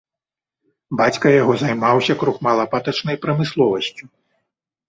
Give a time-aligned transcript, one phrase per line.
[1.01, 4.03] Бацька яго займаўся крухмала-патачнай прамысловасцю.